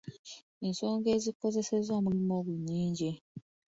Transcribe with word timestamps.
Ensonga 0.65 1.07
ezikozesa 1.17 1.91
omulimu 1.99 2.31
ogwo 2.39 2.53
nnyingi. 2.59 3.11